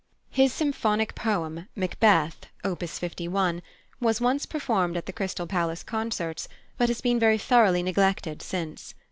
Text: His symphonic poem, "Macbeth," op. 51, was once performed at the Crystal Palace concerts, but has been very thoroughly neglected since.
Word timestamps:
His 0.31 0.51
symphonic 0.51 1.13
poem, 1.13 1.67
"Macbeth," 1.75 2.47
op. 2.65 2.81
51, 2.83 3.61
was 3.99 4.19
once 4.19 4.47
performed 4.47 4.97
at 4.97 5.05
the 5.05 5.13
Crystal 5.13 5.45
Palace 5.45 5.83
concerts, 5.83 6.47
but 6.75 6.89
has 6.89 7.01
been 7.01 7.19
very 7.19 7.37
thoroughly 7.37 7.83
neglected 7.83 8.41
since. 8.41 8.95